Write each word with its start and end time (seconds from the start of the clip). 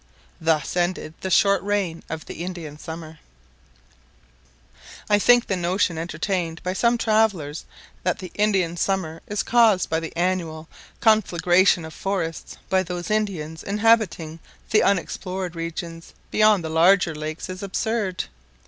Thus 0.41 0.75
ended 0.75 1.13
the 1.21 1.29
short 1.29 1.61
reign 1.61 2.01
of 2.09 2.25
the 2.25 2.43
Indian 2.43 2.79
summer. 2.79 3.19
[Illustration: 5.07 5.07
Newly 5.07 5.07
cleared 5.07 5.09
Land] 5.11 5.15
I 5.15 5.19
think 5.23 5.45
the 5.45 5.55
notion 5.55 5.97
entertained 5.99 6.63
by 6.63 6.73
some 6.73 6.97
travellers, 6.97 7.65
that 8.01 8.17
the 8.17 8.31
Indian 8.33 8.77
summer 8.77 9.21
is 9.27 9.43
caused 9.43 9.91
by 9.91 9.99
the 9.99 10.17
annual 10.17 10.67
conflagration 11.01 11.85
of 11.85 11.93
forests 11.93 12.57
by 12.67 12.81
those 12.81 13.11
Indians 13.11 13.61
inhabiting 13.61 14.39
the 14.71 14.81
unexplored 14.81 15.55
regions 15.55 16.15
beyond 16.31 16.63
the 16.63 16.69
larger 16.69 17.13
lakes 17.13 17.47
is 17.47 17.61
absurd. 17.61 18.23